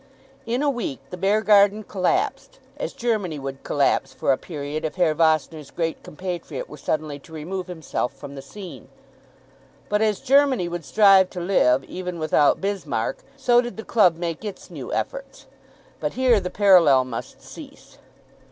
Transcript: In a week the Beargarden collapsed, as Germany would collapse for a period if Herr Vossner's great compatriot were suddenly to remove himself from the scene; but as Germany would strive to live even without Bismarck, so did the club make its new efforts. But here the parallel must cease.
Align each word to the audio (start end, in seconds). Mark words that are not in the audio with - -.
In 0.47 0.63
a 0.63 0.69
week 0.71 0.99
the 1.11 1.15
Beargarden 1.15 1.83
collapsed, 1.83 2.57
as 2.75 2.91
Germany 2.91 3.37
would 3.37 3.61
collapse 3.63 4.11
for 4.13 4.31
a 4.31 4.35
period 4.35 4.83
if 4.83 4.95
Herr 4.95 5.13
Vossner's 5.13 5.69
great 5.69 6.01
compatriot 6.01 6.67
were 6.67 6.77
suddenly 6.77 7.19
to 7.19 7.31
remove 7.31 7.67
himself 7.67 8.11
from 8.11 8.33
the 8.33 8.41
scene; 8.41 8.87
but 9.89 10.01
as 10.01 10.19
Germany 10.19 10.67
would 10.67 10.85
strive 10.85 11.29
to 11.29 11.39
live 11.39 11.83
even 11.83 12.17
without 12.17 12.59
Bismarck, 12.59 13.17
so 13.37 13.61
did 13.61 13.77
the 13.77 13.83
club 13.85 14.15
make 14.17 14.43
its 14.43 14.71
new 14.71 14.91
efforts. 14.91 15.45
But 15.99 16.13
here 16.13 16.39
the 16.39 16.49
parallel 16.49 17.05
must 17.05 17.43
cease. 17.43 17.99